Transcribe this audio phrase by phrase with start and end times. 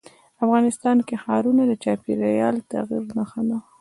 [0.43, 3.57] افغانستان کې ښارونه د چاپېریال د تغیر نښه ده.